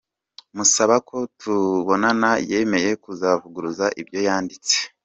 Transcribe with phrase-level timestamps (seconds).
[0.55, 4.75] Musaba ko tubonana yemeye kuzavuguruza ibyo yanditse.